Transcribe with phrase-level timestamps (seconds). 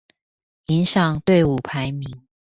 [0.65, 2.25] 影響隊伍排名